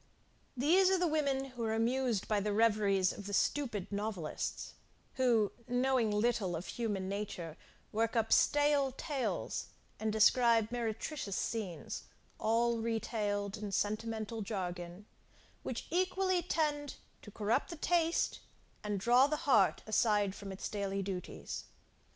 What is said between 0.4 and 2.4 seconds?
These are the women who are amused by